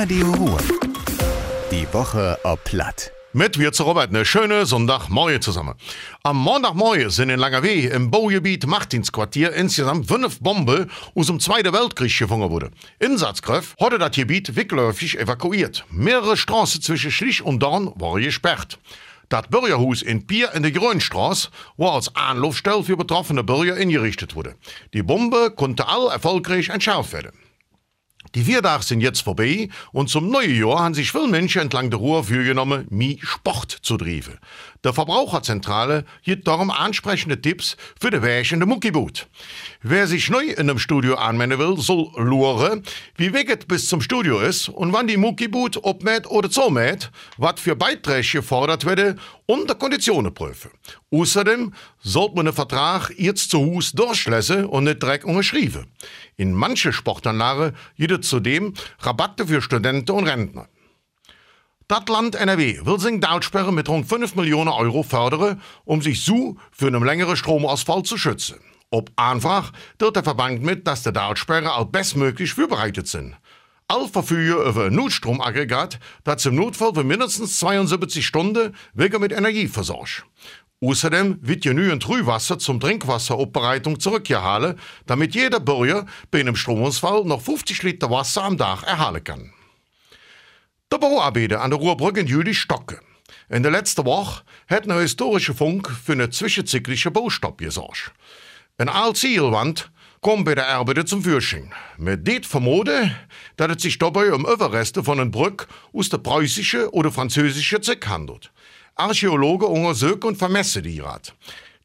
[0.00, 0.58] Radio Ruhr.
[1.72, 3.10] Die Woche ob Platt.
[3.32, 5.74] Mit wir zu Robert eine schöne Sonntagmorgen zusammen.
[6.22, 12.16] Am Montagmorgen sind in Langerweh im Baugebiet Martinsquartier insgesamt fünf Bomben aus dem Zweiten Weltkrieg
[12.16, 12.70] gefunden worden.
[13.00, 15.84] Insatzkräfte hatte das Gebiet wegläufig evakuiert.
[15.90, 18.78] Mehrere Straßen zwischen Schlich und Dorn waren gesperrt.
[19.28, 24.54] Das Bürgerhaus in Pier in der Grünstraße war als Anlaufstelle für betroffene Bürger eingerichtet wurde.
[24.94, 27.32] Die Bombe konnte all erfolgreich entschärft werden.
[28.34, 31.88] Die vier Tage sind jetzt vorbei und zum neuen Jahr haben sich viele Menschen entlang
[31.88, 34.38] der Ruhr vorgenommen, mehr Sport zu treiben.
[34.84, 39.28] Der Verbraucherzentrale gibt darum ansprechende Tipps für den Weg in der Muckiboot.
[39.82, 42.82] Wer sich neu in einem Studio anmelden will, soll luren,
[43.16, 47.76] wie weg bis zum Studio ist und wann die Muckiboot obmäht oder zumäht, was für
[47.76, 50.70] Beiträge gefordert werden und die Konditionen prüfen.
[51.10, 55.86] Außerdem sollte man den Vertrag jetzt zu Hus durchlesen und nicht direkt unterschreiben.
[56.36, 60.68] In manche Sportanlagen gibt es zudem Rabatte für Studenten und Rentner.
[61.88, 66.58] Das Land NRW will seine Dautsperre mit rund 5 Millionen Euro fördern, um sich so
[66.70, 68.60] für einen längeren Stromausfall zu schützen.
[68.90, 73.34] Ob einfach wird der Verband mit, dass die Dautsperre auch bestmöglich vorbereitet sind.
[73.90, 79.66] All verfügen über ein Notstromaggregat, das im Notfall für mindestens 72 Stunden wieder mit Energie
[79.66, 80.26] versorgt.
[80.82, 87.82] Außerdem wird genügend Trühwasser zum Trinkwasseropbereitung zurückgehalten, damit jeder Bürger bei einem Stromausfall noch 50
[87.82, 89.52] Liter Wasser am Tag erhalten kann.
[90.92, 92.98] Der Bauarbeiter an der Ruhrbrücke in Jülich stocken.
[93.48, 98.12] In der letzten Woche hat ein historischer Funk für einen zwischenzyklischen Baustopp gesorgt.
[98.76, 99.28] Eine alte
[100.20, 101.70] Kommt bei der Arbeiter zum Fürsching.
[101.96, 103.14] Mit det vermuten,
[103.56, 108.06] dass es sich dabei um Überreste von einer Brücke aus der preußischen oder französischen Zeit
[108.08, 108.50] handelt.
[108.96, 111.34] Archäologen untersuchen und vermessen die Rat.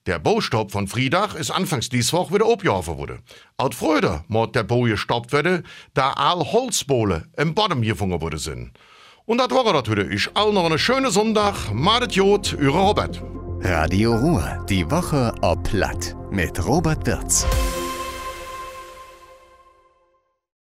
[0.08, 3.20] Der Baustopp von Friedach ist anfangs dies Woche wieder abgehoben worden.
[3.56, 8.72] Alt Fröder muss der Bau gestoppt werden, da all Holzbohlen im Boden gefunden worden sind.
[9.26, 10.10] Und das war das wieder.
[10.10, 11.72] Ich all noch einen schönen Sonntag.
[11.72, 13.22] Madet Jod, Robert.
[13.62, 14.66] Radio Ruhr.
[14.68, 16.16] Die Woche ob Platt.
[16.32, 17.46] Mit Robert Wirz.